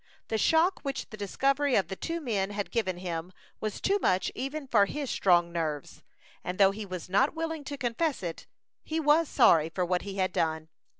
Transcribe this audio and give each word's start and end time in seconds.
The 0.29 0.37
shock 0.39 0.79
which 0.81 1.11
the 1.11 1.15
discovery 1.15 1.75
of 1.75 1.87
the 1.87 1.95
two 1.95 2.19
men 2.19 2.49
had 2.49 2.71
given 2.71 2.97
him, 2.97 3.31
was 3.59 3.79
too 3.79 3.99
much 4.01 4.31
even 4.33 4.65
for 4.65 4.87
his 4.87 5.11
strong 5.11 5.51
nerves; 5.51 6.01
and 6.43 6.57
though 6.57 6.71
he 6.71 6.87
was 6.87 7.07
not 7.07 7.35
willing 7.35 7.63
to 7.65 7.77
confess 7.77 8.23
it, 8.23 8.47
he 8.83 8.99
was 8.99 9.29
sorry 9.29 9.69
for 9.69 9.85
what 9.85 10.01
he 10.01 10.15
had 10.15 10.33
done. 10.33 10.69